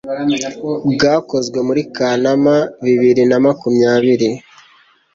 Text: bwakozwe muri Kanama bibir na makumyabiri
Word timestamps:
bwakozwe 0.93 1.59
muri 1.67 1.81
Kanama 1.95 2.55
bibir 2.83 3.17
na 3.29 3.37
makumyabiri 3.45 4.29